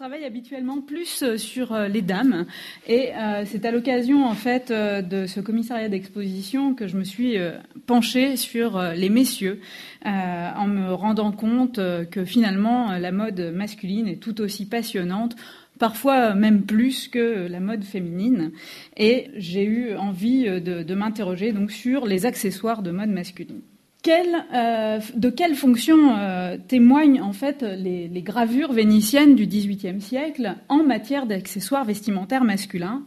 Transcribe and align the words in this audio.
Je 0.00 0.06
travaille 0.06 0.24
habituellement 0.24 0.80
plus 0.80 1.22
euh, 1.22 1.36
sur 1.36 1.74
euh, 1.74 1.86
les 1.86 2.00
dames 2.00 2.46
et 2.88 3.14
euh, 3.14 3.44
c'est 3.44 3.66
à 3.66 3.70
l'occasion 3.70 4.24
en 4.24 4.32
fait 4.32 4.72
de 4.72 5.26
ce 5.26 5.40
commissariat 5.40 5.90
d'exposition 5.90 6.74
que 6.74 6.86
je 6.86 6.96
me 6.96 7.04
suis 7.04 7.36
penchée 7.84 8.38
sur 8.38 8.80
les 8.80 9.10
messieurs 9.10 9.60
en 10.06 10.66
me 10.68 10.90
rendant 10.94 11.32
compte 11.32 11.78
que 12.10 12.24
finalement 12.24 12.92
la 12.96 13.12
mode 13.12 13.52
masculine 13.54 14.08
est 14.08 14.22
tout 14.22 14.40
aussi 14.40 14.66
passionnante 14.66 15.36
parfois 15.78 16.34
même 16.34 16.62
plus 16.62 17.08
que 17.08 17.46
la 17.46 17.60
mode 17.60 17.84
féminine. 17.84 18.52
Et 18.96 19.28
j'ai 19.36 19.64
eu 19.64 19.96
envie 19.96 20.44
de, 20.44 20.94
m'interroger 20.94 21.52
donc 21.52 21.72
sur 21.72 22.06
les 22.06 22.24
accessoires 22.24 22.82
de 22.82 22.90
mode 22.90 23.10
masculine. 23.10 23.60
Euh, 24.08 25.00
de 25.14 25.30
quelle 25.30 25.54
fonction 25.54 26.16
euh, 26.16 26.56
témoignent 26.68 27.20
en 27.20 27.32
fait 27.32 27.62
les, 27.62 28.08
gravures 28.22 28.72
vénitiennes 28.72 29.34
du 29.34 29.46
XVIIIe 29.46 30.00
siècle 30.00 30.56
en 30.68 30.82
matière 30.82 31.26
d'accessoires 31.26 31.84
vestimentaires 31.84 32.44
masculins? 32.44 33.02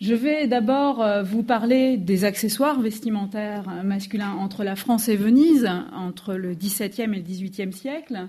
Je 0.00 0.14
vais 0.14 0.46
d'abord 0.48 1.02
euh, 1.02 1.22
vous 1.22 1.42
parler 1.42 1.96
des 1.96 2.24
accessoires 2.24 2.80
vestimentaires 2.80 3.82
masculins 3.84 4.32
entre 4.32 4.64
la 4.64 4.74
France 4.74 5.08
et 5.08 5.16
Venise, 5.16 5.68
entre 5.94 6.34
le 6.34 6.54
XVIIe 6.54 7.04
et 7.04 7.06
le 7.06 7.20
XVIIIe 7.20 7.72
siècle. 7.72 8.26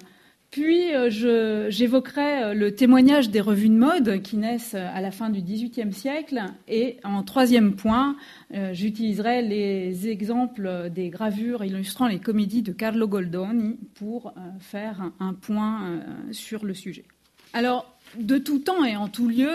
Puis 0.54 0.94
euh, 0.94 1.10
j'évoquerai 1.72 2.44
euh, 2.44 2.54
le 2.54 2.76
témoignage 2.76 3.32
des 3.32 3.42
revues 3.42 3.70
de 3.70 3.74
mode 3.74 4.22
qui 4.22 4.38
naissent 4.38 4.76
à 4.76 5.02
la 5.02 5.10
fin 5.10 5.32
du 5.32 5.42
XVIIIe 5.42 5.92
siècle. 5.92 6.44
Et 6.68 6.98
en 7.04 7.24
troisième 7.24 7.76
point, 7.76 8.16
euh, 8.54 8.72
j'utiliserai 8.72 9.42
les 9.42 10.10
exemples 10.10 10.92
des 10.92 11.10
gravures 11.10 11.64
illustrant 11.64 12.08
les 12.08 12.20
comédies 12.20 12.62
de 12.62 12.72
Carlo 12.72 13.08
Goldoni 13.08 13.80
pour 13.96 14.32
faire 14.60 15.10
un 15.20 15.34
point 15.34 16.04
sur 16.32 16.66
le 16.66 16.76
sujet. 16.76 17.06
Alors, 17.54 17.92
de 18.20 18.38
tout 18.38 18.60
temps 18.60 18.86
et 18.86 18.96
en 18.96 19.08
tout 19.08 19.28
lieu, 19.28 19.50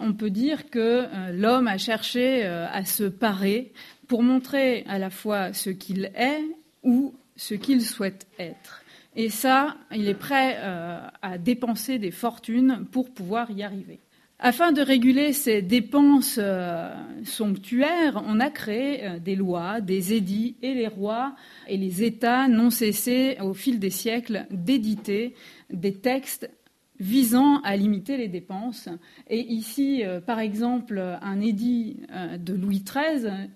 on 0.00 0.14
peut 0.14 0.30
dire 0.30 0.70
que 0.70 1.04
l'homme 1.32 1.68
a 1.68 1.76
cherché 1.76 2.44
à 2.44 2.84
se 2.86 3.04
parer 3.04 3.72
pour 4.08 4.22
montrer 4.22 4.84
à 4.88 4.98
la 4.98 5.10
fois 5.10 5.52
ce 5.52 5.68
qu'il 5.68 6.10
est 6.16 6.44
ou 6.82 7.14
ce 7.36 7.54
qu'il 7.54 7.82
souhaite 7.82 8.26
être. 8.38 8.83
Et 9.16 9.30
ça, 9.30 9.76
il 9.94 10.08
est 10.08 10.14
prêt 10.14 10.56
euh, 10.58 10.98
à 11.22 11.38
dépenser 11.38 11.98
des 11.98 12.10
fortunes 12.10 12.86
pour 12.90 13.10
pouvoir 13.10 13.50
y 13.50 13.62
arriver. 13.62 14.00
Afin 14.40 14.72
de 14.72 14.82
réguler 14.82 15.32
ces 15.32 15.62
dépenses 15.62 16.40
euh, 16.42 16.92
somptuaires, 17.24 18.22
on 18.26 18.40
a 18.40 18.50
créé 18.50 19.06
euh, 19.06 19.18
des 19.20 19.36
lois, 19.36 19.80
des 19.80 20.14
édits, 20.14 20.56
et 20.62 20.74
les 20.74 20.88
rois 20.88 21.36
et 21.68 21.76
les 21.76 22.02
États 22.02 22.48
n'ont 22.48 22.70
cessé 22.70 23.36
au 23.40 23.54
fil 23.54 23.78
des 23.78 23.90
siècles 23.90 24.46
d'éditer 24.50 25.34
des 25.70 25.94
textes 25.94 26.50
visant 26.98 27.60
à 27.62 27.76
limiter 27.76 28.16
les 28.16 28.28
dépenses. 28.28 28.88
Et 29.28 29.40
ici, 29.40 30.04
par 30.26 30.38
exemple, 30.38 31.02
un 31.20 31.40
édit 31.40 31.96
de 32.38 32.54
Louis 32.54 32.84
XIII 32.84 33.48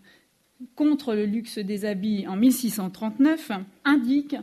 contre 0.75 1.15
le 1.15 1.25
luxe 1.25 1.59
des 1.59 1.85
habits 1.85 2.27
en 2.27 2.35
1639 2.35 3.53
indique 3.85 4.35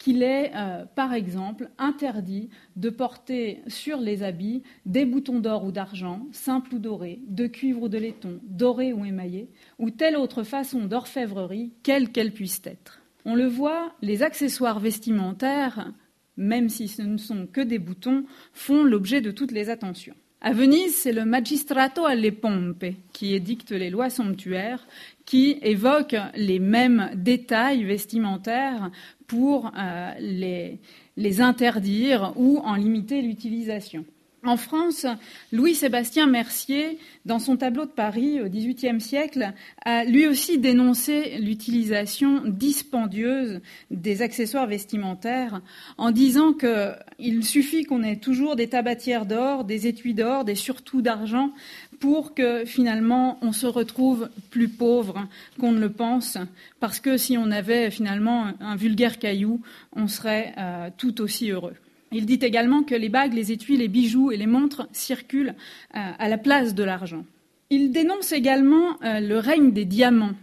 qu'il 0.00 0.22
est, 0.22 0.50
euh, 0.56 0.86
par 0.96 1.12
exemple, 1.12 1.68
interdit 1.78 2.48
de 2.74 2.88
porter 2.88 3.60
sur 3.68 4.00
les 4.00 4.22
habits 4.22 4.62
des 4.86 5.04
boutons 5.04 5.40
d'or 5.40 5.62
ou 5.64 5.72
d'argent, 5.72 6.26
simples 6.32 6.76
ou 6.76 6.78
dorés, 6.78 7.20
de 7.28 7.46
cuivre 7.46 7.82
ou 7.82 7.88
de 7.88 7.98
laiton, 7.98 8.40
dorés 8.44 8.94
ou 8.94 9.04
émaillés, 9.04 9.50
ou 9.78 9.90
telle 9.90 10.16
autre 10.16 10.42
façon 10.42 10.86
d'orfèvrerie, 10.86 11.74
quelle 11.82 12.10
qu'elle 12.10 12.32
puisse 12.32 12.62
être. 12.64 13.02
On 13.26 13.34
le 13.34 13.46
voit, 13.46 13.92
les 14.00 14.22
accessoires 14.22 14.80
vestimentaires, 14.80 15.92
même 16.38 16.70
si 16.70 16.88
ce 16.88 17.02
ne 17.02 17.18
sont 17.18 17.46
que 17.46 17.60
des 17.60 17.78
boutons, 17.78 18.24
font 18.54 18.82
l'objet 18.82 19.20
de 19.20 19.30
toutes 19.30 19.52
les 19.52 19.68
attentions. 19.68 20.16
À 20.42 20.52
Venise, 20.52 20.96
c'est 20.96 21.12
le 21.12 21.26
magistrato 21.26 22.06
alle 22.06 22.32
pompe 22.32 22.86
qui 23.12 23.34
édicte 23.34 23.72
les 23.72 23.90
lois 23.90 24.08
somptuaires, 24.08 24.86
qui 25.26 25.58
évoquent 25.60 26.16
les 26.34 26.58
mêmes 26.58 27.10
détails 27.14 27.84
vestimentaires 27.84 28.90
pour 29.26 29.70
euh, 29.78 30.78
les 31.16 31.40
interdire 31.42 32.32
ou 32.36 32.58
en 32.64 32.74
limiter 32.74 33.20
l'utilisation. 33.20 34.06
En 34.42 34.56
France, 34.56 35.04
Louis-Sébastien 35.52 36.26
Mercier, 36.26 36.98
dans 37.26 37.38
son 37.38 37.58
tableau 37.58 37.84
de 37.84 37.90
Paris 37.90 38.40
au 38.40 38.48
XVIIIe 38.48 38.98
siècle, 38.98 39.52
a 39.84 40.04
lui 40.06 40.26
aussi 40.26 40.56
dénoncé 40.58 41.36
l'utilisation 41.38 42.40
dispendieuse 42.46 43.60
des 43.90 44.22
accessoires 44.22 44.66
vestimentaires 44.66 45.60
en 45.98 46.10
disant 46.10 46.54
qu'il 46.54 47.44
suffit 47.44 47.84
qu'on 47.84 48.02
ait 48.02 48.16
toujours 48.16 48.56
des 48.56 48.68
tabatières 48.68 49.26
d'or, 49.26 49.64
des 49.64 49.86
étuis 49.86 50.14
d'or, 50.14 50.46
des 50.46 50.54
surtouts 50.54 51.02
d'argent 51.02 51.50
pour 51.98 52.32
que 52.32 52.64
finalement 52.64 53.38
on 53.42 53.52
se 53.52 53.66
retrouve 53.66 54.30
plus 54.48 54.68
pauvre 54.68 55.28
qu'on 55.58 55.72
ne 55.72 55.80
le 55.80 55.92
pense, 55.92 56.38
parce 56.80 56.98
que 56.98 57.18
si 57.18 57.36
on 57.36 57.50
avait 57.50 57.90
finalement 57.90 58.46
un 58.58 58.76
vulgaire 58.76 59.18
caillou, 59.18 59.60
on 59.94 60.08
serait 60.08 60.54
euh, 60.56 60.88
tout 60.96 61.20
aussi 61.20 61.50
heureux. 61.50 61.74
Il 62.12 62.26
dit 62.26 62.40
également 62.42 62.82
que 62.82 62.94
les 62.94 63.08
bagues, 63.08 63.34
les 63.34 63.52
étuis, 63.52 63.76
les 63.76 63.86
bijoux 63.86 64.32
et 64.32 64.36
les 64.36 64.46
montres 64.46 64.88
circulent 64.92 65.54
euh, 65.94 66.10
à 66.18 66.28
la 66.28 66.38
place 66.38 66.74
de 66.74 66.82
l'argent. 66.82 67.24
Il 67.70 67.92
dénonce 67.92 68.32
également 68.32 69.00
euh, 69.04 69.20
le 69.20 69.38
règne 69.38 69.72
des 69.72 69.84
diamants. 69.84 70.34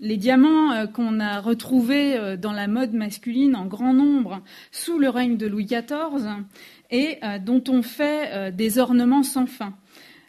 Les 0.00 0.16
diamants 0.16 0.72
euh, 0.72 0.86
qu'on 0.86 1.20
a 1.20 1.40
retrouvés 1.40 2.36
dans 2.38 2.52
la 2.52 2.66
mode 2.66 2.92
masculine 2.92 3.54
en 3.54 3.66
grand 3.66 3.94
nombre 3.94 4.42
sous 4.72 4.98
le 4.98 5.08
règne 5.08 5.36
de 5.36 5.46
Louis 5.46 5.66
XIV 5.66 6.42
et 6.90 7.20
dont 7.46 7.62
on 7.68 7.82
fait 7.82 8.52
des 8.52 8.78
ornements 8.78 9.22
sans 9.22 9.46
fin. 9.46 9.74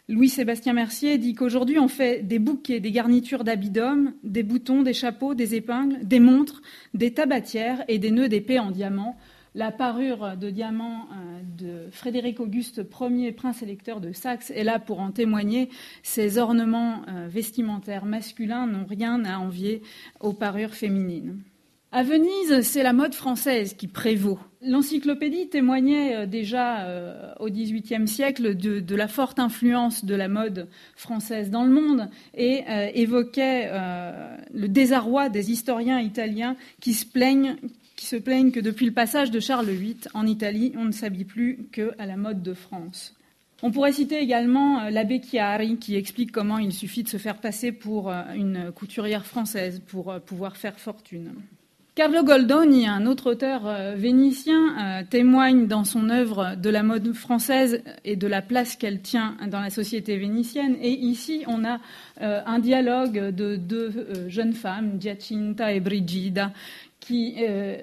Louis-Sébastien 0.08 0.72
Mercier 0.72 1.18
dit 1.18 1.34
qu'aujourd'hui 1.34 1.78
on 1.78 1.88
fait 1.88 2.22
des 2.22 2.38
bouquets, 2.38 2.80
des 2.80 2.90
garnitures 2.90 3.44
d'habits 3.44 3.70
d'hommes, 3.70 4.14
des 4.22 4.42
boutons, 4.42 4.82
des 4.82 4.94
chapeaux, 4.94 5.34
des 5.34 5.56
épingles, 5.56 5.98
des 6.02 6.20
montres, 6.20 6.62
des 6.94 7.12
tabatières 7.12 7.84
et 7.88 7.98
des 7.98 8.10
nœuds 8.10 8.28
d'épée 8.28 8.58
en 8.58 8.70
diamant 8.70 9.18
la 9.54 9.70
parure 9.70 10.36
de 10.36 10.50
diamant 10.50 11.06
euh, 11.12 11.40
de 11.56 11.90
Frédéric 11.90 12.40
Auguste 12.40 12.82
Ier, 13.00 13.32
prince 13.32 13.62
électeur 13.62 14.00
de 14.00 14.12
Saxe, 14.12 14.50
est 14.50 14.64
là 14.64 14.78
pour 14.78 15.00
en 15.00 15.12
témoigner. 15.12 15.70
Ces 16.02 16.38
ornements 16.38 17.02
euh, 17.08 17.28
vestimentaires 17.28 18.04
masculins 18.04 18.66
n'ont 18.66 18.86
rien 18.86 19.24
à 19.24 19.38
envier 19.38 19.82
aux 20.20 20.32
parures 20.32 20.74
féminines. 20.74 21.40
À 21.92 22.02
Venise, 22.02 22.62
c'est 22.62 22.82
la 22.82 22.92
mode 22.92 23.14
française 23.14 23.74
qui 23.74 23.86
prévaut. 23.86 24.40
L'encyclopédie 24.60 25.48
témoignait 25.48 26.16
euh, 26.16 26.26
déjà 26.26 27.36
au 27.38 27.48
XVIIIe 27.48 28.08
siècle 28.08 28.56
de, 28.56 28.96
la 28.96 29.06
forte 29.06 29.38
influence 29.38 30.04
de 30.04 30.16
la 30.16 30.26
mode 30.26 30.68
française 30.96 31.50
dans 31.50 31.62
le 31.62 31.70
monde 31.70 32.08
et 32.34 32.64
évoquait 32.94 33.70
le 34.52 34.68
désarroi 34.68 35.28
des 35.28 35.50
historiens 35.50 36.00
italiens 36.00 36.56
qui 36.80 36.94
se 36.94 37.04
plaignent 37.04 37.56
qui 37.96 38.06
se 38.06 38.16
plaignent 38.16 38.50
que 38.50 38.60
depuis 38.60 38.86
le 38.86 38.92
passage 38.92 39.30
de 39.30 39.40
Charles 39.40 39.70
VIII 39.70 39.96
en 40.14 40.26
Italie, 40.26 40.72
on 40.76 40.84
ne 40.84 40.92
s'habille 40.92 41.24
plus 41.24 41.66
qu'à 41.72 42.06
la 42.06 42.16
mode 42.16 42.42
de 42.42 42.54
France. 42.54 43.14
On 43.62 43.70
pourrait 43.70 43.92
citer 43.92 44.18
également 44.18 44.80
euh, 44.80 44.90
l'abbé 44.90 45.20
Chiari 45.20 45.78
qui 45.78 45.96
explique 45.96 46.32
comment 46.32 46.58
il 46.58 46.72
suffit 46.72 47.02
de 47.02 47.08
se 47.08 47.16
faire 47.16 47.38
passer 47.38 47.72
pour 47.72 48.10
euh, 48.10 48.22
une 48.34 48.72
couturière 48.72 49.24
française 49.24 49.80
pour 49.86 50.10
euh, 50.10 50.18
pouvoir 50.18 50.56
faire 50.56 50.78
fortune. 50.78 51.32
Carlo 51.94 52.24
Goldoni, 52.24 52.88
un 52.88 53.06
autre 53.06 53.30
auteur 53.30 53.62
vénitien, 53.94 55.04
témoigne 55.10 55.68
dans 55.68 55.84
son 55.84 56.10
œuvre 56.10 56.56
de 56.56 56.68
la 56.68 56.82
mode 56.82 57.12
française 57.12 57.84
et 58.04 58.16
de 58.16 58.26
la 58.26 58.42
place 58.42 58.74
qu'elle 58.74 59.00
tient 59.00 59.36
dans 59.48 59.60
la 59.60 59.70
société 59.70 60.16
vénitienne. 60.16 60.76
Et 60.82 60.90
ici, 60.90 61.44
on 61.46 61.64
a 61.64 61.78
un 62.20 62.58
dialogue 62.58 63.30
de 63.30 63.54
deux 63.54 64.26
jeunes 64.26 64.54
femmes, 64.54 65.00
Giacinta 65.00 65.72
et 65.72 65.78
Brigida, 65.78 66.52
qui 67.04 67.34
euh, 67.38 67.76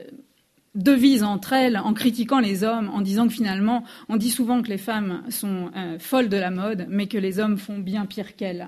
devisent 0.74 1.24
entre 1.24 1.54
elles 1.54 1.78
en 1.78 1.94
critiquant 1.94 2.40
les 2.40 2.64
hommes, 2.64 2.90
en 2.90 3.02
disant 3.02 3.28
que 3.28 3.34
finalement, 3.34 3.84
on 4.10 4.18
dit 4.18 4.32
souvent 4.32 4.62
que 4.62 4.70
les 4.70 4.78
femmes 4.78 5.24
sont 5.30 5.70
euh, 5.76 6.00
folles 6.00 6.30
de 6.30 6.38
la 6.38 6.50
mode, 6.50 6.88
mais 6.90 7.08
que 7.08 7.18
les 7.18 7.40
hommes 7.40 7.58
font 7.58 7.78
bien 7.78 8.06
pire 8.06 8.36
qu'elles. 8.36 8.68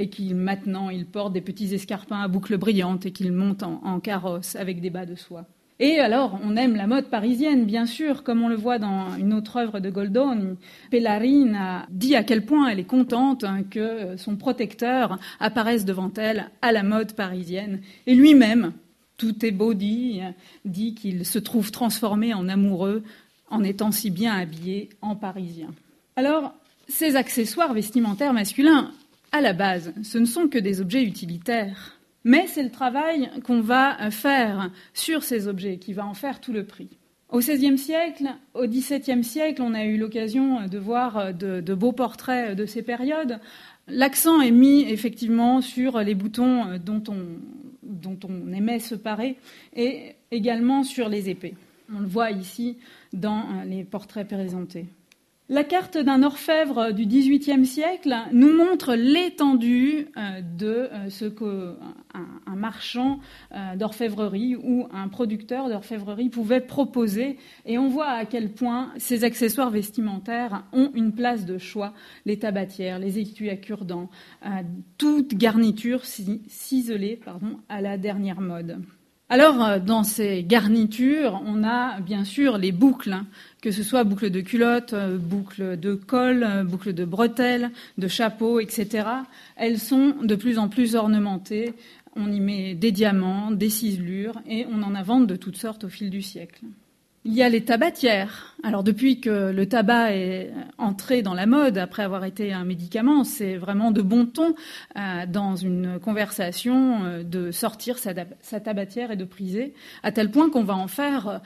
Et 0.00 0.08
qu'ils 0.08 0.36
maintenant, 0.36 0.90
des 0.90 1.40
petits 1.40 1.74
escarpins 1.74 2.20
à 2.20 2.28
boucles 2.28 2.56
brillantes 2.56 3.04
et 3.04 3.10
qu'ils 3.10 3.32
montent 3.32 3.64
en, 3.64 3.98
carrosse 3.98 4.54
avec 4.54 4.80
des 4.80 4.90
bas 4.90 5.06
de 5.06 5.16
soie. 5.16 5.44
Et 5.80 5.98
alors, 5.98 6.38
on 6.44 6.56
aime 6.56 6.76
la 6.76 6.86
mode 6.86 7.06
parisienne, 7.06 7.64
bien 7.64 7.86
sûr, 7.86 8.22
comme 8.22 8.42
on 8.42 8.48
le 8.48 8.56
voit 8.56 8.78
dans 8.78 9.16
une 9.16 9.32
autre 9.32 9.56
œuvre 9.56 9.80
de 9.80 9.90
Goldoni. 9.90 10.56
Pellarine 10.90 11.54
a 11.54 11.86
dit 11.90 12.16
à 12.16 12.22
quel 12.24 12.44
point 12.44 12.68
elle 12.68 12.80
est 12.80 12.84
contente 12.84 13.44
hein, 13.44 13.62
que 13.68 14.16
son 14.16 14.36
protecteur 14.36 15.18
apparaisse 15.40 15.84
devant 15.84 16.12
elle 16.16 16.50
à 16.62 16.72
la 16.72 16.82
mode 16.82 17.14
parisienne. 17.14 17.80
Et 18.06 18.14
lui-même, 18.14 18.72
tout 19.16 19.44
est 19.44 19.52
beau 19.52 19.74
dit, 19.74 20.20
dit 20.64 20.94
qu'il 20.94 21.26
se 21.26 21.38
trouve 21.38 21.70
transformé 21.70 22.34
en 22.34 22.48
amoureux 22.48 23.02
en 23.50 23.62
étant 23.64 23.92
si 23.92 24.10
bien 24.10 24.34
habillé 24.34 24.90
en 25.02 25.16
parisien. 25.16 25.68
Alors, 26.16 26.54
ces 26.88 27.16
accessoires 27.16 27.74
vestimentaires 27.74 28.32
masculins, 28.32 28.92
à 29.32 29.40
la 29.40 29.52
base, 29.52 29.92
ce 30.02 30.18
ne 30.18 30.24
sont 30.24 30.48
que 30.48 30.58
des 30.58 30.80
objets 30.80 31.02
utilitaires. 31.02 31.98
Mais 32.24 32.46
c'est 32.46 32.62
le 32.62 32.70
travail 32.70 33.30
qu'on 33.44 33.60
va 33.60 34.10
faire 34.10 34.70
sur 34.92 35.22
ces 35.22 35.48
objets 35.48 35.78
qui 35.78 35.92
va 35.92 36.06
en 36.06 36.14
faire 36.14 36.40
tout 36.40 36.52
le 36.52 36.64
prix. 36.64 36.98
Au 37.30 37.40
XVIe 37.40 37.76
siècle, 37.76 38.26
au 38.54 38.66
XVIIe 38.66 39.22
siècle, 39.22 39.60
on 39.62 39.74
a 39.74 39.84
eu 39.84 39.98
l'occasion 39.98 40.66
de 40.66 40.78
voir 40.78 41.34
de, 41.34 41.74
beaux 41.74 41.92
portraits 41.92 42.56
de 42.56 42.64
ces 42.64 42.82
périodes. 42.82 43.38
L'accent 43.86 44.40
est 44.40 44.50
mis 44.50 44.82
effectivement 44.82 45.60
sur 45.60 46.00
les 46.00 46.14
boutons 46.14 46.78
dont 46.78 47.02
on, 47.08 47.18
dont 47.82 48.18
on 48.26 48.52
aimait 48.52 48.78
se 48.78 48.94
parer 48.94 49.36
et 49.76 50.14
également 50.30 50.84
sur 50.84 51.08
les 51.08 51.28
épées. 51.28 51.54
On 51.94 52.00
le 52.00 52.06
voit 52.06 52.30
ici 52.30 52.78
dans 53.12 53.44
les 53.66 53.84
portraits 53.84 54.26
présentés. 54.26 54.86
La 55.50 55.64
carte 55.64 55.96
d'un 55.96 56.24
orfèvre 56.24 56.92
du 56.92 57.06
XVIIIe 57.06 57.64
siècle 57.64 58.14
nous 58.32 58.54
montre 58.54 58.94
l'étendue 58.94 60.08
euh, 60.18 60.42
de 60.42 60.90
euh, 60.92 61.08
ce 61.08 61.24
qu'un 61.24 62.54
marchand 62.54 63.18
euh, 63.52 63.74
d'orfèvrerie 63.74 64.56
ou 64.56 64.88
un 64.92 65.08
producteur 65.08 65.70
d'orfèvrerie 65.70 66.28
pouvait 66.28 66.60
proposer. 66.60 67.38
Et 67.64 67.78
on 67.78 67.88
voit 67.88 68.10
à 68.10 68.26
quel 68.26 68.52
point 68.52 68.92
ces 68.98 69.24
accessoires 69.24 69.70
vestimentaires 69.70 70.64
ont 70.74 70.90
une 70.92 71.14
place 71.14 71.46
de 71.46 71.56
choix. 71.56 71.94
Les 72.26 72.38
tabatières, 72.38 72.98
les 72.98 73.18
étuis 73.18 73.48
à 73.48 73.56
cure-dents, 73.56 74.10
toute 74.98 75.34
garniture 75.34 76.04
ciselée 76.04 77.20
à 77.70 77.80
la 77.80 77.96
dernière 77.96 78.42
mode. 78.42 78.82
Alors, 79.30 79.78
dans 79.80 80.04
ces 80.04 80.42
garnitures, 80.42 81.42
on 81.44 81.62
a 81.62 82.00
bien 82.00 82.24
sûr 82.24 82.56
les 82.56 82.72
boucles, 82.72 83.12
hein, 83.12 83.26
que 83.62 83.70
ce 83.70 83.82
soit 83.82 84.04
boucles 84.04 84.30
de 84.30 84.40
culotte, 84.40 84.92
euh, 84.92 85.18
boucles 85.18 85.78
de 85.78 85.94
col, 85.94 86.44
euh, 86.44 86.64
boucles 86.64 86.92
de 86.92 87.04
bretelles, 87.04 87.70
de 87.98 88.08
chapeaux, 88.08 88.60
etc. 88.60 89.08
Elles 89.56 89.78
sont 89.78 90.14
de 90.22 90.34
plus 90.34 90.58
en 90.58 90.68
plus 90.68 90.94
ornementées. 90.94 91.74
On 92.16 92.30
y 92.32 92.40
met 92.40 92.74
des 92.74 92.92
diamants, 92.92 93.50
des 93.50 93.70
ciselures, 93.70 94.40
et 94.48 94.66
on 94.70 94.82
en 94.82 94.94
invente 94.94 95.26
de 95.26 95.36
toutes 95.36 95.56
sortes 95.56 95.84
au 95.84 95.88
fil 95.88 96.10
du 96.10 96.22
siècle. 96.22 96.64
Il 97.24 97.34
y 97.34 97.42
a 97.42 97.48
les 97.48 97.64
tabatières. 97.64 98.56
Alors 98.62 98.84
depuis 98.84 99.20
que 99.20 99.50
le 99.50 99.66
tabac 99.66 100.14
est 100.14 100.52
entré 100.78 101.20
dans 101.22 101.34
la 101.34 101.46
mode, 101.46 101.76
après 101.76 102.04
avoir 102.04 102.24
été 102.24 102.52
un 102.52 102.64
médicament, 102.64 103.24
c'est 103.24 103.56
vraiment 103.56 103.90
de 103.90 104.02
bon 104.02 104.24
ton 104.24 104.54
euh, 104.96 105.26
dans 105.26 105.56
une 105.56 105.98
conversation 105.98 107.04
euh, 107.04 107.22
de 107.24 107.50
sortir 107.50 107.98
sa, 107.98 108.14
tabatière 108.60 109.10
et 109.10 109.16
de 109.16 109.24
priser, 109.24 109.74
à 110.02 110.12
tel 110.12 110.30
point 110.30 110.48
qu'on 110.48 110.62
va 110.62 110.76
en 110.76 110.86
faire, 110.86 111.28
euh, 111.28 111.38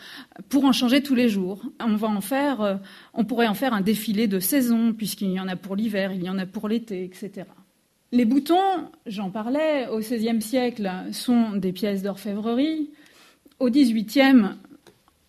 pour 0.51 0.65
en 0.65 0.73
changer 0.73 1.03
tous 1.03 1.15
les 1.15 1.29
jours, 1.29 1.63
on 1.81 1.97
va 1.97 2.09
en 2.09 3.25
pourrait 3.25 3.47
en 3.47 3.55
faire 3.55 3.73
un 3.73 3.81
défilé 3.81 4.27
de 4.27 4.41
saison, 4.41 4.93
puisqu'il 4.93 5.33
y 5.33 5.41
en 5.41 5.49
a 5.49 5.57
pour 5.57 5.75
l'hiver, 5.75 6.13
il 6.13 6.23
y 6.23 6.31
en 6.31 6.39
a 6.39 6.47
pour 6.47 6.69
l'été, 6.69 7.03
etc. 7.05 7.47
Les 8.13 8.27
boutons, 8.27 8.91
j'en 9.07 9.31
parlais, 9.31 9.89
au 9.89 9.99
XVIe 9.99 10.43
siècle, 10.43 10.91
sont 11.13 11.53
des 11.53 11.73
pièces 11.73 12.03
d'orfèvrerie. 12.03 12.91
Au 13.59 13.71
XVIIIe, 13.71 14.51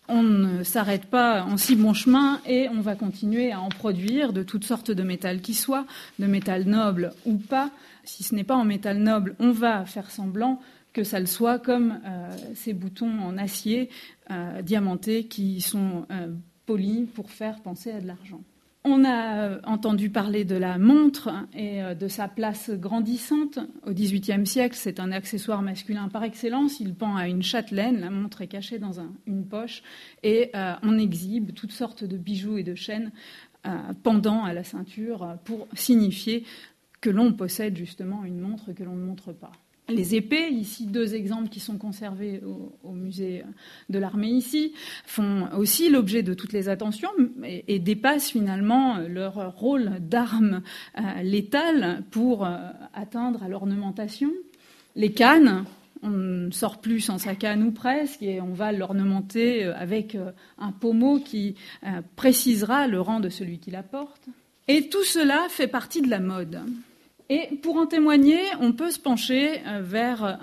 on 0.08 0.22
ne 0.22 0.62
s'arrête 0.64 1.06
pas 1.06 1.42
en 1.44 1.56
si 1.56 1.76
bon 1.76 1.94
chemin 1.94 2.40
et 2.46 2.68
on 2.68 2.80
va 2.80 2.94
continuer 2.94 3.52
à 3.52 3.60
en 3.60 3.68
produire 3.68 4.32
de 4.32 4.42
toutes 4.42 4.64
sortes 4.64 4.90
de 4.90 5.02
métals 5.02 5.40
qui 5.40 5.54
soient, 5.54 5.86
de 6.18 6.26
métal 6.26 6.64
noble 6.64 7.12
ou 7.24 7.36
pas. 7.36 7.70
Si 8.04 8.22
ce 8.22 8.34
n'est 8.34 8.44
pas 8.44 8.56
en 8.56 8.64
métal 8.64 8.98
noble, 8.98 9.34
on 9.38 9.50
va 9.50 9.86
faire 9.86 10.10
semblant 10.10 10.60
que 10.92 11.04
ça 11.04 11.20
le 11.20 11.26
soit, 11.26 11.58
comme 11.58 12.00
euh, 12.06 12.30
ces 12.54 12.72
boutons 12.72 13.18
en 13.20 13.36
acier 13.36 13.90
euh, 14.30 14.62
diamantés 14.62 15.24
qui 15.24 15.60
sont 15.60 16.06
euh, 16.10 16.28
polis 16.66 17.08
pour 17.14 17.30
faire 17.30 17.60
penser 17.60 17.90
à 17.90 18.00
de 18.00 18.06
l'argent. 18.06 18.40
On 18.86 19.02
a 19.02 19.38
euh, 19.38 19.60
entendu 19.64 20.10
parler 20.10 20.44
de 20.44 20.56
la 20.56 20.76
montre 20.76 21.30
et 21.54 21.82
euh, 21.82 21.94
de 21.94 22.06
sa 22.06 22.28
place 22.28 22.68
grandissante. 22.68 23.58
Au 23.86 23.92
XVIIIe 23.92 24.46
siècle, 24.46 24.76
c'est 24.78 25.00
un 25.00 25.10
accessoire 25.10 25.62
masculin 25.62 26.08
par 26.08 26.22
excellence. 26.22 26.80
Il 26.80 26.94
pend 26.94 27.16
à 27.16 27.26
une 27.26 27.42
châtelaine, 27.42 28.00
la 28.00 28.10
montre 28.10 28.42
est 28.42 28.46
cachée 28.46 28.78
dans 28.78 29.00
une 29.26 29.46
poche 29.46 29.82
et 30.22 30.50
euh, 30.54 30.74
on 30.82 30.98
exhibe 30.98 31.54
toutes 31.54 31.72
sortes 31.72 32.04
de 32.04 32.18
bijoux 32.18 32.58
et 32.58 32.62
de 32.62 32.74
chaînes 32.74 33.10
pendant 34.02 34.44
à 34.44 34.52
la 34.52 34.62
ceinture 34.62 35.38
pour 35.44 35.66
signifier 35.72 36.44
que 37.00 37.08
l'on 37.08 37.32
possède 37.32 37.78
justement 37.78 38.22
une 38.26 38.38
montre 38.38 38.74
que 38.74 38.84
l'on 38.84 38.94
ne 38.94 39.02
montre 39.02 39.32
pas 39.32 39.52
les 39.88 40.14
épées, 40.14 40.48
ici 40.48 40.86
deux 40.86 41.14
exemples 41.14 41.48
qui 41.48 41.60
sont 41.60 41.76
conservés 41.76 42.40
au, 42.82 42.92
musée 42.92 43.42
de 43.90 43.98
l'armée 43.98 44.30
ici, 44.30 44.72
font 45.04 45.48
aussi 45.56 45.90
l'objet 45.90 46.22
de 46.22 46.32
toutes 46.32 46.52
les 46.52 46.68
attentions 46.68 47.10
et, 47.44 47.78
dépassent 47.78 48.30
finalement 48.30 48.98
leur 48.98 49.54
rôle 49.56 49.98
d'arme 50.00 50.62
euh, 50.98 51.22
létale 51.22 52.02
pour 52.10 52.46
euh, 52.46 52.56
atteindre 52.94 53.42
à 53.42 53.48
l'ornementation. 53.48 54.30
Les 54.96 55.12
cannes, 55.12 55.64
on 56.02 56.10
ne 56.10 56.50
sort 56.50 56.80
plus 56.80 57.00
sans 57.00 57.18
sa 57.18 57.34
canne 57.34 57.62
ou 57.62 57.72
presque, 57.72 58.22
et 58.22 58.40
on 58.40 58.52
va 58.52 58.72
l'ornementer 58.72 59.64
euh, 59.64 59.74
avec 59.76 60.16
un 60.58 60.72
pommeau 60.72 61.18
qui 61.18 61.56
précisera 62.16 62.86
le 62.86 63.00
rang 63.00 63.20
de 63.20 63.28
celui 63.28 63.58
qui 63.58 63.70
la 63.70 63.82
porte. 63.82 64.28
Et 64.66 64.88
tout 64.88 65.04
cela 65.04 65.46
fait 65.50 65.68
partie 65.68 66.00
de 66.00 66.08
la 66.08 66.20
mode. 66.20 66.60
Et 67.30 67.56
pour 67.62 67.76
en 67.76 67.86
témoigner, 67.86 68.40
on 68.60 68.72
peut 68.72 68.90
se 68.90 69.00
pencher 69.00 69.60
euh, 69.66 69.80
vers 69.82 70.38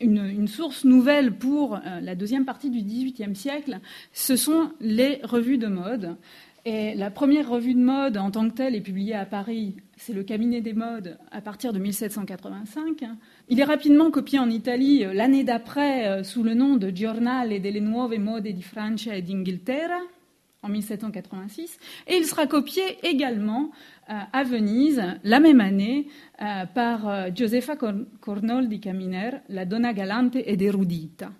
une, 0.00 0.46
source 0.46 0.84
nouvelle 0.84 1.38
pour 1.38 1.76
euh, 1.76 2.00
la 2.02 2.14
deuxième 2.14 2.44
partie 2.44 2.68
du 2.68 2.82
XVIIIe 2.82 3.34
siècle. 3.34 3.80
Ce 4.12 4.36
sont 4.36 4.72
les 4.80 5.20
revues 5.22 5.58
de 5.58 5.68
mode. 5.68 6.16
Et 6.64 6.94
la 6.94 7.10
première 7.10 7.48
revue 7.48 7.74
de 7.74 7.80
mode 7.80 8.18
en 8.18 8.30
tant 8.30 8.48
que 8.48 8.54
telle 8.54 8.76
est 8.76 8.82
publiée 8.82 9.14
à 9.14 9.24
Paris, 9.24 9.74
c'est 9.96 10.12
le 10.12 10.22
Cabinet 10.22 10.60
des 10.60 10.74
modes 10.74 11.18
à 11.32 11.40
partir 11.40 11.72
de 11.72 11.78
1785. 11.78 13.02
Il 13.48 13.58
est 13.58 13.64
rapidement 13.64 14.10
copié 14.10 14.38
en 14.38 14.50
Italie 14.50 15.04
euh, 15.04 15.14
l'année 15.14 15.44
d'après 15.44 16.22
sous 16.24 16.42
le 16.42 16.52
nom 16.52 16.76
de 16.76 16.90
Giornale 16.90 17.60
delle 17.60 17.82
nuove 17.82 18.18
mode 18.18 18.48
di 18.48 18.62
Francia 18.62 19.16
e 19.16 19.22
d'Inghilterra 19.22 20.00
en 20.62 20.68
1786, 20.68 21.78
et 22.06 22.16
il 22.16 22.24
sera 22.24 22.46
copié 22.46 22.82
également 23.02 23.70
euh, 24.10 24.14
à 24.32 24.44
Venise 24.44 25.02
la 25.24 25.40
même 25.40 25.60
année 25.60 26.06
euh, 26.40 26.66
par 26.66 27.08
euh, 27.08 27.30
Josefa 27.34 27.76
Cornol 28.20 28.68
di 28.68 28.80
Caminer, 28.80 29.30
La 29.48 29.64
Donna 29.64 29.92
Galante 29.92 30.36
ed 30.36 30.62
Erudita. 30.62 31.30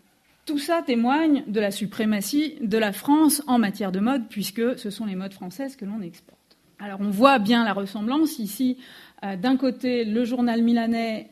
Tout 0.44 0.58
ça 0.58 0.82
témoigne 0.82 1.44
de 1.46 1.60
la 1.60 1.70
suprématie 1.70 2.56
de 2.60 2.78
la 2.78 2.92
France 2.92 3.42
en 3.46 3.58
matière 3.58 3.92
de 3.92 4.00
mode, 4.00 4.28
puisque 4.28 4.76
ce 4.76 4.90
sont 4.90 5.06
les 5.06 5.14
modes 5.14 5.32
françaises 5.32 5.76
que 5.76 5.84
l'on 5.84 6.02
exporte. 6.02 6.38
Alors 6.80 7.00
on 7.00 7.10
voit 7.10 7.38
bien 7.38 7.64
la 7.64 7.72
ressemblance 7.72 8.40
ici. 8.40 8.76
D'un 9.22 9.56
côté, 9.56 10.04
le 10.04 10.24
journal 10.24 10.62
milanais 10.62 11.28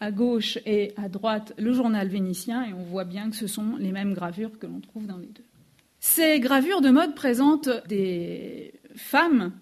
à 0.00 0.10
gauche 0.10 0.58
et 0.64 0.94
à 0.96 1.10
droite, 1.10 1.52
le 1.58 1.74
journal 1.74 2.08
vénitien, 2.08 2.64
et 2.64 2.72
on 2.72 2.82
voit 2.82 3.04
bien 3.04 3.28
que 3.28 3.36
ce 3.36 3.46
sont 3.46 3.76
les 3.78 3.92
mêmes 3.92 4.14
gravures 4.14 4.58
que 4.58 4.66
l'on 4.66 4.80
trouve 4.80 5.06
dans 5.06 5.18
les 5.18 5.26
deux. 5.26 5.44
Ces 6.08 6.38
gravures 6.38 6.80
de 6.80 6.88
mode 6.88 7.14
présentent 7.14 7.68
des 7.88 8.72
femmes 8.94 9.52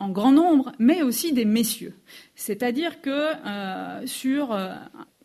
en 0.00 0.10
grand 0.10 0.32
nombre, 0.32 0.72
mais 0.80 1.00
aussi 1.02 1.32
des 1.32 1.44
messieurs. 1.44 1.94
C'est-à-dire 2.34 3.00
que 3.00 3.10
euh, 3.46 4.04
sur 4.06 4.52
euh, 4.52 4.74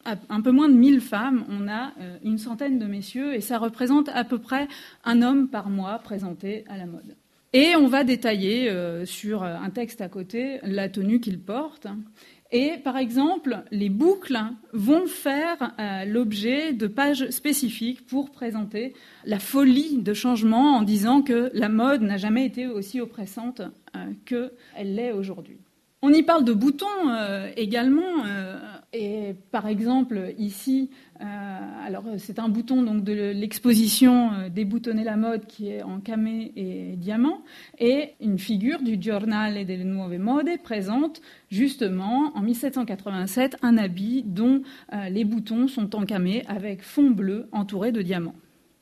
un 0.06 0.42
peu 0.42 0.52
moins 0.52 0.70
de 0.70 0.76
1000 0.76 1.02
femmes, 1.02 1.46
on 1.50 1.68
a 1.68 1.94
euh, 2.00 2.18
une 2.24 2.38
centaine 2.38 2.78
de 2.78 2.86
messieurs, 2.86 3.34
et 3.34 3.42
ça 3.42 3.58
représente 3.58 4.08
à 4.10 4.24
peu 4.24 4.38
près 4.38 4.68
un 5.04 5.24
homme 5.24 5.50
par 5.50 5.70
mois 5.70 5.98
présenté 5.98 6.64
à 6.70 6.78
la 6.78 6.86
mode. 6.86 7.18
Et 7.54 7.76
on 7.76 7.88
va 7.88 8.04
détailler 8.04 8.72
sur 9.06 9.42
un 9.42 9.70
texte 9.72 10.02
à 10.02 10.10
côté 10.10 10.60
la 10.64 10.90
tenue 10.90 11.20
qu'ils 11.20 11.40
portent. 11.40 11.88
Et 12.52 12.78
par 12.84 12.98
exemple, 12.98 13.64
les 13.72 13.90
boucles 13.90 14.40
vont 14.72 15.06
faire 15.06 15.74
euh, 15.80 16.06
l'objet 16.06 16.72
de 16.72 16.88
pages 16.88 17.30
spécifiques 17.30 18.06
pour 18.06 18.32
présenter 18.32 18.94
la 19.26 19.40
folie 19.40 19.98
de 20.02 20.14
changement 20.14 20.78
en 20.78 20.82
disant 20.82 21.22
que 21.22 21.50
la 21.54 21.68
mode 21.68 22.02
n'a 22.02 22.18
jamais 22.18 22.46
été 22.46 22.68
aussi 22.68 23.02
oppressante 23.02 23.62
euh, 23.96 24.00
qu'elle 24.26 24.96
l'est 24.96 25.12
aujourd'hui. 25.12 25.58
On 26.02 26.14
y 26.14 26.24
parle 26.24 26.46
de 26.46 26.54
boutons 26.54 27.10
euh, 27.10 27.50
également, 27.58 28.24
et 28.94 29.36
par 29.52 29.68
exemple 29.68 30.34
ici, 30.38 30.90
euh, 31.20 31.24
alors 31.86 32.06
c'est 32.18 32.40
un 32.40 32.48
bouton 32.48 32.84
donc 32.84 33.04
de 33.04 33.14
l'exposition 33.14 34.50
Déboutonner 34.50 35.04
la 35.04 35.18
mode 35.18 35.46
qui 35.46 35.70
est 35.70 35.84
en 35.84 36.00
camé 36.00 36.54
et 36.56 36.96
diamant, 36.96 37.42
et 37.80 38.14
une 38.22 38.40
figure 38.40 38.82
du 38.82 38.98
Giornale 39.00 39.66
delle 39.66 39.84
Nuove 39.84 40.18
Mode 40.18 40.50
présente 40.64 41.22
justement 41.50 42.32
en 42.36 42.42
1787 42.42 43.58
un 43.62 43.78
habit 43.78 44.24
dont 44.26 44.62
les 45.10 45.26
boutons 45.26 45.68
sont 45.68 45.96
encamés 45.96 46.44
avec 46.48 46.82
fond 46.82 47.12
bleu 47.12 47.48
entouré 47.52 47.92
de 47.92 48.02
diamants. 48.02 48.36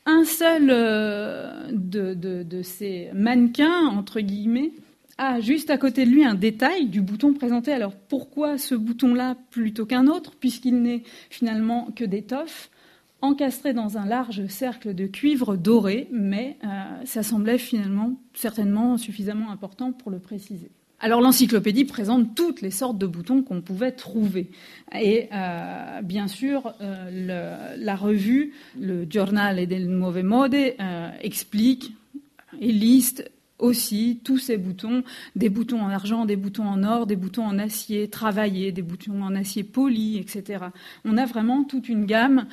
Un 0.06 0.24
seul 0.24 0.68
de, 0.68 2.14
de, 2.14 2.62
ces 2.62 3.10
mannequins, 3.16 3.88
entre 3.88 4.20
guillemets, 4.20 4.72
a 5.18 5.40
juste 5.40 5.70
à 5.70 5.78
côté 5.78 6.06
de 6.06 6.12
lui 6.12 6.26
un 6.26 6.36
détail 6.36 6.88
du 6.88 7.02
bouton 7.02 7.34
présenté. 7.34 7.72
Alors 7.72 7.96
pourquoi 7.96 8.58
ce 8.58 8.76
bouton-là 8.76 9.36
plutôt 9.50 9.86
qu'un 9.86 10.08
autre, 10.08 10.34
puisqu'il 10.40 10.82
n'est 10.82 11.04
finalement 11.30 11.90
que 11.96 12.04
d'étoffe, 12.04 12.70
encastré 13.22 13.74
dans 13.74 13.98
un 13.98 14.06
large 14.06 14.46
cercle 14.48 14.94
de 14.94 15.08
cuivre 15.08 15.56
doré, 15.56 16.08
mais 16.12 16.58
euh, 16.64 16.68
ça 17.06 17.24
semblait 17.24 17.58
finalement 17.58 18.20
certainement 18.34 18.98
suffisamment 18.98 19.52
important 19.52 19.92
pour 19.92 20.12
le 20.12 20.20
préciser. 20.20 20.70
Alors 21.00 21.22
l'encyclopédie 21.22 21.86
présente 21.86 22.36
toutes 22.36 22.62
les 22.62 22.72
sortes 22.72 22.98
de 22.98 23.06
boutons 23.06 23.44
qu'on 23.44 23.62
pouvait 23.62 23.92
trouver. 23.92 24.50
Et 24.98 25.28
euh, 25.34 26.02
bien 26.02 26.28
sûr, 26.28 26.74
euh, 26.82 27.76
la 27.78 27.96
revue, 27.96 28.54
le 28.80 29.06
Giornale 29.06 29.68
del 29.68 29.88
Nuove 29.88 30.24
Mode, 30.24 30.56
explique 31.22 31.94
et 32.62 32.72
liste 32.72 33.30
aussi 33.60 34.20
tous 34.24 34.38
ces 34.38 34.58
boutons, 34.58 35.04
des 35.36 35.50
boutons 35.50 35.82
en 35.82 35.90
argent, 35.90 36.26
des 36.26 36.36
boutons 36.36 36.68
en 36.68 36.84
or, 36.84 37.06
des 37.08 37.16
boutons 37.16 37.46
en 37.46 37.58
acier 37.58 38.10
travaillé, 38.10 38.72
des 38.72 38.82
boutons 38.82 39.22
en 39.22 39.36
acier 39.36 39.64
poli, 39.64 40.18
etc. 40.18 40.66
On 41.06 41.18
a 41.18 41.26
vraiment 41.26 41.64
toute 41.64 41.90
une 41.90 42.06
gamme 42.06 42.48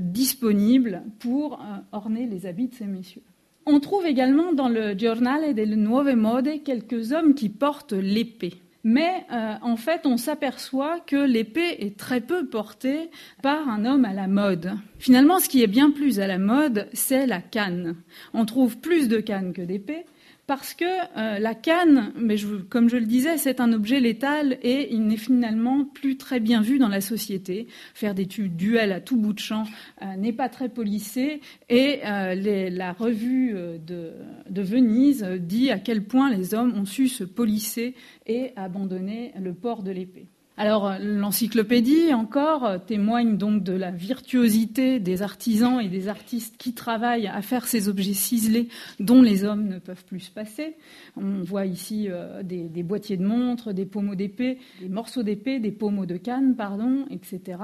disponible 0.00 1.02
pour 1.18 1.64
orner 1.92 2.26
les 2.26 2.46
habits 2.46 2.68
de 2.68 2.74
ces 2.74 2.86
messieurs. 2.86 3.22
On 3.66 3.80
trouve 3.80 4.04
également 4.04 4.52
dans 4.52 4.68
le 4.68 4.92
Giornale 4.92 5.54
delle 5.54 5.76
Nuove 5.76 6.14
Mode 6.14 6.62
quelques 6.64 7.12
hommes 7.12 7.34
qui 7.34 7.48
portent 7.48 7.94
l'épée. 7.94 8.54
Mais 8.86 9.24
euh, 9.32 9.54
en 9.62 9.76
fait, 9.76 10.02
on 10.04 10.18
s'aperçoit 10.18 11.00
que 11.00 11.16
l'épée 11.16 11.76
est 11.78 11.96
très 11.96 12.20
peu 12.20 12.46
portée 12.46 13.10
par 13.42 13.66
un 13.70 13.86
homme 13.86 14.04
à 14.04 14.12
la 14.12 14.28
mode. 14.28 14.74
Finalement, 14.98 15.38
ce 15.38 15.48
qui 15.48 15.62
est 15.62 15.66
bien 15.66 15.90
plus 15.90 16.20
à 16.20 16.26
la 16.26 16.36
mode, 16.36 16.88
c'est 16.92 17.26
la 17.26 17.40
canne. 17.40 17.96
On 18.34 18.44
trouve 18.44 18.76
plus 18.76 19.08
de 19.08 19.20
cannes 19.20 19.54
que 19.54 19.62
d'épées, 19.62 20.04
parce 20.46 20.74
que 20.74 20.84
euh, 20.84 21.38
la 21.38 21.54
canne, 21.54 22.12
mais 22.16 22.36
comme 22.68 22.88
je 22.88 22.96
le 22.96 23.06
disais, 23.06 23.38
c'est 23.38 23.60
un 23.60 23.72
objet 23.72 24.00
létal 24.00 24.58
et 24.62 24.92
il 24.92 25.06
n'est 25.06 25.16
finalement 25.16 25.84
plus 25.84 26.16
très 26.16 26.40
bien 26.40 26.60
vu 26.60 26.78
dans 26.78 26.88
la 26.88 27.00
société. 27.00 27.66
Faire 27.94 28.14
des 28.14 28.26
duels 28.26 28.92
à 28.92 29.00
tout 29.00 29.16
bout 29.16 29.32
de 29.32 29.38
champ 29.38 29.64
euh, 30.02 30.16
n'est 30.16 30.32
pas 30.32 30.48
très 30.48 30.68
policé 30.68 31.40
et 31.68 32.00
euh, 32.04 32.34
la 32.70 32.92
revue 32.92 33.54
de, 33.54 34.12
de, 34.48 34.62
Venise 34.62 35.24
dit 35.40 35.70
à 35.70 35.78
quel 35.78 36.04
point 36.04 36.30
les 36.30 36.54
hommes 36.54 36.74
ont 36.76 36.86
su 36.86 37.08
se 37.08 37.24
polisser 37.24 37.94
et 38.26 38.52
abandonner 38.56 39.32
le 39.38 39.54
port 39.54 39.82
de 39.82 39.90
l'épée. 39.90 40.26
Alors 40.56 40.94
l'encyclopédie 41.00 42.14
encore 42.14 42.84
témoigne 42.86 43.36
donc 43.36 43.64
de 43.64 43.72
la 43.72 43.90
virtuosité 43.90 45.00
des 45.00 45.22
artisans 45.22 45.80
et 45.80 45.88
des 45.88 46.06
artistes 46.06 46.56
qui 46.58 46.74
travaillent 46.74 47.26
à 47.26 47.42
faire 47.42 47.66
ces 47.66 47.88
objets 47.88 48.14
ciselés 48.14 48.68
dont 49.00 49.20
les 49.20 49.42
hommes 49.42 49.66
ne 49.66 49.80
peuvent 49.80 50.04
plus 50.04 50.20
se 50.20 50.30
passer. 50.30 50.76
On 51.16 51.42
voit 51.42 51.66
ici 51.66 52.06
euh, 52.08 52.44
des, 52.44 52.82
boîtiers 52.84 53.16
de 53.16 53.26
montres, 53.26 53.74
des 53.74 53.84
pommeaux 53.84 54.14
d'épée, 54.14 54.58
des 54.80 54.88
morceaux 54.88 55.24
d'épée, 55.24 55.58
des 55.58 55.72
pommeaux 55.72 56.06
de 56.06 56.16
canne, 56.16 56.54
pardon, 56.54 57.04
etc., 57.10 57.58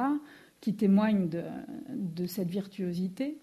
qui 0.61 0.75
témoignent 0.75 1.29
de, 1.29 2.27
cette 2.27 2.51
virtuosité. 2.51 3.39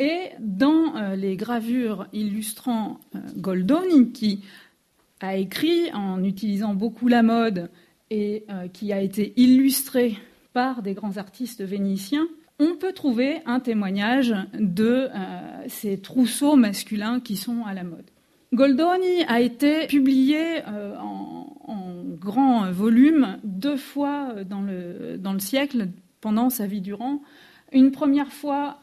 Et 0.00 0.30
dans 0.40 0.96
euh, 0.96 1.14
les 1.14 1.36
gravures 1.36 2.06
illustrant 2.12 2.98
euh, 3.14 3.20
Goldoni, 3.36 4.10
qui 4.10 4.42
a 5.20 5.36
écrit 5.36 5.92
en 5.92 6.24
utilisant 6.24 6.74
beaucoup 6.74 7.06
la 7.06 7.22
mode 7.22 7.70
et 8.10 8.44
euh, 8.50 8.68
qui 8.68 8.92
a 8.92 9.00
été 9.00 9.32
illustré 9.36 10.18
par 10.52 10.82
des 10.82 10.94
grands 10.94 11.16
artistes 11.16 11.62
vénitiens, 11.62 12.26
on 12.58 12.74
peut 12.76 12.92
trouver 12.92 13.40
un 13.46 13.60
témoignage 13.60 14.34
de 14.52 15.08
euh, 15.08 15.68
ces 15.68 16.00
trousseaux 16.00 16.56
masculins 16.56 17.20
qui 17.20 17.36
sont 17.36 17.64
à 17.64 17.72
la 17.72 17.84
mode. 17.84 18.10
Goldoni 18.52 19.22
a 19.28 19.40
été 19.40 19.86
publié 19.86 20.62
euh, 20.66 20.96
en, 20.98 21.46
grand 22.18 22.70
volume 22.70 23.38
deux 23.44 23.76
fois 23.78 24.34
dans 24.44 24.60
le, 24.60 25.16
dans 25.16 25.32
le, 25.32 25.38
siècle, 25.38 25.88
pendant 26.20 26.50
sa 26.50 26.66
vie 26.66 26.82
durant. 26.82 27.22
Une 27.72 27.92
première 27.92 28.30
fois 28.30 28.78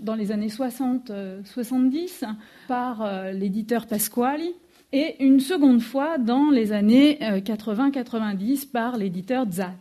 dans 0.00 0.16
les 0.16 0.32
années 0.32 0.48
60-70 0.48 2.24
par 2.66 3.32
l'éditeur 3.32 3.86
Pasquali, 3.86 4.54
et 4.94 5.16
une 5.24 5.40
seconde 5.40 5.82
fois 5.82 6.18
dans 6.18 6.50
les 6.50 6.70
années 6.70 7.18
80-90 7.20 8.62
euh, 8.62 8.66
par 8.72 8.96
l'éditeur 8.96 9.44
Zat. 9.50 9.74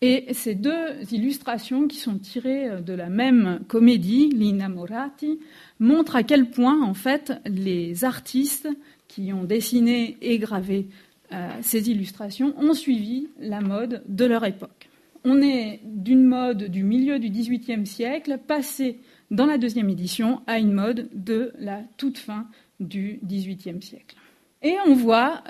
Et 0.00 0.32
ces 0.32 0.54
deux 0.54 1.02
illustrations, 1.10 1.88
qui 1.88 1.96
sont 1.96 2.18
tirées 2.18 2.68
euh, 2.68 2.80
de 2.80 2.92
la 2.92 3.08
même 3.08 3.60
comédie, 3.66 4.30
L'Innamorati, 4.30 5.40
montrent 5.80 6.14
à 6.14 6.22
quel 6.22 6.50
point, 6.50 6.82
en 6.82 6.94
fait, 6.94 7.32
les 7.46 8.04
artistes 8.04 8.68
qui 9.08 9.32
ont 9.32 9.42
dessiné 9.42 10.16
et 10.22 10.38
gravé 10.38 10.86
euh, 11.32 11.48
ces 11.62 11.90
illustrations 11.90 12.54
ont 12.56 12.74
suivi 12.74 13.26
la 13.40 13.60
mode 13.60 14.04
de 14.08 14.24
leur 14.24 14.44
époque. 14.44 14.88
On 15.24 15.42
est 15.42 15.80
d'une 15.84 16.24
mode 16.24 16.68
du 16.68 16.84
milieu 16.84 17.18
du 17.18 17.28
XVIIIe 17.28 17.86
siècle 17.86 18.38
passé 18.46 19.00
dans 19.32 19.46
la 19.46 19.58
deuxième 19.58 19.90
édition 19.90 20.42
à 20.46 20.60
une 20.60 20.72
mode 20.72 21.08
de 21.12 21.52
la 21.58 21.82
toute 21.96 22.18
fin 22.18 22.46
du 22.78 23.18
XVIIIe 23.24 23.82
siècle. 23.82 24.16
Et 24.62 24.76
on 24.86 24.94
voit 24.94 25.42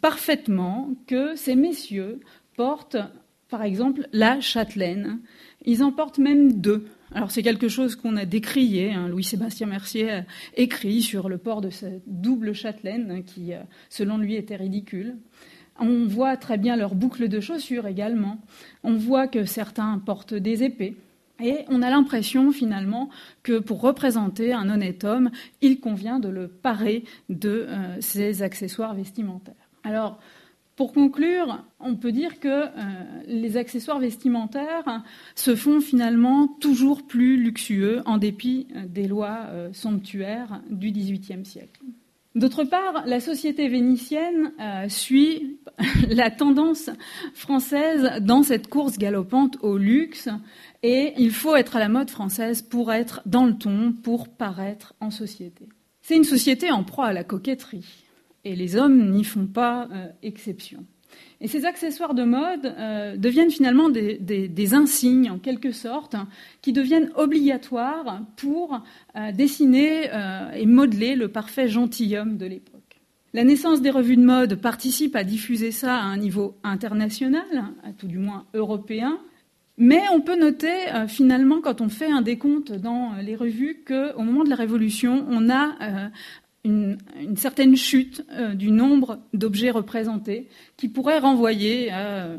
parfaitement 0.00 0.90
que 1.06 1.36
ces 1.36 1.56
messieurs 1.56 2.20
portent, 2.56 2.96
par 3.50 3.62
exemple, 3.62 4.08
la 4.12 4.40
châtelaine. 4.40 5.20
Ils 5.64 5.82
en 5.82 5.92
portent 5.92 6.18
même 6.18 6.60
deux. 6.60 6.86
Alors 7.12 7.30
c'est 7.30 7.42
quelque 7.42 7.68
chose 7.68 7.96
qu'on 7.96 8.16
a 8.16 8.24
décrié. 8.24 8.92
Hein. 8.92 9.08
Louis-Sébastien 9.08 9.66
Mercier 9.66 10.10
a 10.10 10.24
écrit 10.56 11.02
sur 11.02 11.28
le 11.28 11.38
port 11.38 11.60
de 11.60 11.70
cette 11.70 12.02
double 12.06 12.52
châtelaine 12.52 13.22
qui, 13.24 13.52
euh, 13.52 13.60
selon 13.90 14.18
lui, 14.18 14.34
était 14.34 14.56
ridicule. 14.56 15.16
On 15.78 16.06
voit 16.06 16.36
très 16.36 16.56
bien 16.56 16.76
leurs 16.76 16.94
boucles 16.94 17.28
de 17.28 17.40
chaussures 17.40 17.86
également. 17.86 18.40
On 18.82 18.94
voit 18.94 19.28
que 19.28 19.44
certains 19.44 19.98
portent 19.98 20.34
des 20.34 20.64
épées. 20.64 20.96
Et 21.40 21.64
on 21.68 21.82
a 21.82 21.90
l'impression 21.90 22.50
finalement 22.50 23.10
que 23.42 23.58
pour 23.58 23.80
représenter 23.82 24.52
un 24.52 24.70
honnête 24.70 25.04
homme, 25.04 25.30
il 25.60 25.80
convient 25.80 26.18
de 26.18 26.28
le 26.28 26.48
parer 26.48 27.04
de 27.28 27.66
euh, 27.68 28.00
ses 28.00 28.42
accessoires 28.42 28.94
vestimentaires. 28.94 29.54
Alors, 29.84 30.18
pour 30.76 30.92
conclure, 30.92 31.64
on 31.80 31.96
peut 31.96 32.12
dire 32.12 32.40
que 32.40 32.48
euh, 32.48 32.68
les 33.26 33.56
accessoires 33.56 33.98
vestimentaires 33.98 35.02
se 35.34 35.54
font 35.54 35.80
finalement 35.80 36.48
toujours 36.48 37.06
plus 37.06 37.36
luxueux 37.36 38.02
en 38.06 38.18
dépit 38.18 38.66
euh, 38.74 38.86
des 38.86 39.06
lois 39.06 39.46
somptuaires 39.72 40.60
du 40.70 40.90
XVIIIe 40.90 41.44
siècle. 41.44 41.80
D'autre 42.34 42.64
part, 42.64 43.04
la 43.06 43.20
société 43.20 43.66
vénitienne 43.66 44.52
suit 44.88 45.56
la 46.10 46.30
tendance 46.30 46.90
française 47.32 48.20
dans 48.20 48.42
cette 48.42 48.68
course 48.68 48.98
galopante 48.98 49.56
au 49.62 49.78
luxe 49.78 50.28
et 50.86 51.14
il 51.18 51.32
faut 51.32 51.56
être 51.56 51.74
à 51.74 51.80
la 51.80 51.88
mode 51.88 52.10
française 52.10 52.62
pour 52.62 52.92
être 52.92 53.20
dans 53.26 53.44
le 53.44 53.54
ton, 53.54 53.92
pour 53.92 54.28
paraître 54.28 54.94
en 55.00 55.10
société. 55.10 55.68
C'est 56.00 56.14
une 56.14 56.22
société 56.22 56.70
en 56.70 56.84
proie 56.84 57.06
à 57.06 57.12
la 57.12 57.24
coquetterie, 57.24 58.04
et 58.44 58.54
les 58.54 58.76
hommes 58.76 59.10
n'y 59.10 59.24
font 59.24 59.48
pas 59.48 59.88
euh, 59.90 60.06
exception. 60.22 60.84
Et 61.40 61.48
ces 61.48 61.64
accessoires 61.64 62.14
de 62.14 62.22
mode 62.22 62.66
euh, 62.66 63.16
deviennent 63.16 63.50
finalement 63.50 63.88
des, 63.88 64.74
insignes, 64.74 65.28
en 65.28 65.38
quelque 65.38 65.72
sorte, 65.72 66.14
qui 66.62 66.72
deviennent 66.72 67.10
obligatoires 67.16 68.20
pour 68.36 68.80
euh, 69.16 69.32
dessiner 69.32 70.08
et 70.54 70.66
modeler 70.66 71.16
le 71.16 71.26
parfait 71.28 71.68
gentilhomme 71.68 72.36
de 72.36 72.46
l'époque. 72.46 73.00
La 73.34 73.42
naissance 73.42 73.82
des 73.82 73.90
revues 73.90 74.16
de 74.16 74.24
mode 74.24 74.54
participe 74.60 75.16
à 75.16 75.24
diffuser 75.24 75.72
ça 75.72 75.96
à 75.96 76.02
un 76.02 76.16
niveau 76.16 76.54
international, 76.62 77.72
à 77.82 77.92
tout 77.92 78.06
du 78.06 78.18
moins 78.18 78.46
européen, 78.54 79.18
mais 79.78 80.00
on 80.12 80.20
peut 80.20 80.38
noter 80.38 80.88
euh, 80.94 81.06
finalement, 81.06 81.60
quand 81.60 81.80
on 81.80 81.88
fait 81.88 82.10
un 82.10 82.22
décompte 82.22 82.72
dans 82.72 83.12
euh, 83.12 83.22
les 83.22 83.36
revues, 83.36 83.82
qu'au 83.86 84.22
moment 84.22 84.44
de 84.44 84.50
la 84.50 84.56
Révolution, 84.56 85.26
on 85.28 85.50
a 85.50 85.74
euh, 85.82 86.08
une, 86.64 86.96
certaine 87.36 87.76
chute 87.76 88.24
du 88.54 88.70
nombre 88.70 89.20
d'objets 89.34 89.70
représentés 89.70 90.48
qui 90.76 90.88
pourrait 90.88 91.18
renvoyer 91.18 91.92
à 91.92 92.30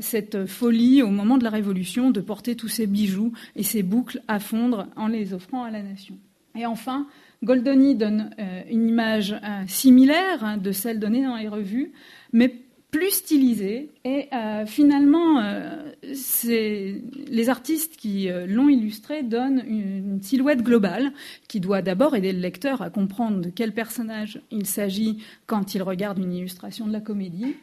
cette 0.00 0.46
folie 0.46 1.02
au 1.02 1.08
moment 1.08 1.38
de 1.38 1.44
la 1.44 1.50
Révolution 1.50 2.10
de 2.10 2.20
porter 2.20 2.56
tous 2.56 2.66
ces 2.66 2.88
bijoux 2.88 3.32
et 3.54 3.62
ces 3.62 3.84
boucles 3.84 4.22
à 4.26 4.40
fondre 4.40 4.88
en 4.96 5.06
les 5.06 5.34
offrant 5.34 5.62
à 5.62 5.70
la 5.70 5.82
nation. 5.82 6.18
Et 6.56 6.66
enfin, 6.66 7.06
Goldoni 7.44 7.94
donne 7.94 8.30
une 8.68 8.88
image 8.88 9.36
similaire 9.68 10.42
hein, 10.44 10.56
de 10.56 10.72
celle 10.72 10.98
donnée 10.98 11.22
dans 11.22 11.36
les 11.36 11.48
revues, 11.48 11.92
mais 12.32 12.56
plus 12.94 13.10
stylisé. 13.10 13.90
Et 14.04 14.28
euh, 14.32 14.66
finalement, 14.66 15.40
euh, 15.40 15.90
les 16.04 17.48
artistes 17.48 17.96
qui 17.96 18.30
euh, 18.30 18.46
l'ont 18.46 18.68
illustré 18.68 19.24
donnent 19.24 19.64
une, 19.66 20.22
silhouette 20.22 20.62
globale 20.62 21.12
qui 21.48 21.58
doit 21.58 21.82
d'abord 21.82 22.14
aider 22.14 22.32
le 22.32 22.38
lecteur 22.38 22.82
à 22.82 22.90
comprendre 22.90 23.40
de 23.40 23.50
quel 23.50 23.72
personnage 23.72 24.40
il 24.52 24.64
s'agit 24.64 25.18
quand 25.46 25.74
il 25.74 25.82
regarde 25.82 26.18
une 26.18 26.32
illustration 26.32 26.86
de 26.86 26.92
la 26.92 27.00
comédie, 27.00 27.56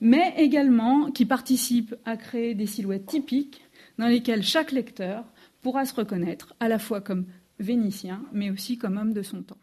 mais 0.00 0.32
également 0.38 1.10
qui 1.10 1.26
participe 1.26 1.94
à 2.06 2.16
créer 2.16 2.54
des 2.54 2.66
silhouettes 2.66 3.04
typiques 3.04 3.60
dans 3.98 4.08
lesquelles 4.08 4.42
chaque 4.42 4.72
lecteur 4.72 5.24
pourra 5.60 5.84
se 5.84 5.94
reconnaître 5.94 6.54
à 6.60 6.68
la 6.68 6.78
fois 6.78 7.02
comme 7.02 7.26
vénitien, 7.60 8.22
mais 8.32 8.50
aussi 8.50 8.78
comme 8.78 8.96
homme 8.96 9.12
de 9.12 9.22
son 9.22 9.42
temps. 9.42 9.58